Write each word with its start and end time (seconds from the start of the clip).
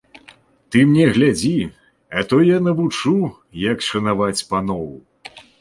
Ты 0.75 0.85
мне 0.93 1.05
глядзі, 1.17 1.51
а 2.17 2.23
то 2.31 2.41
я 2.55 2.63
навучу, 2.71 3.13
як 3.69 3.87
шанаваць 3.93 4.37
паноў! 4.55 4.85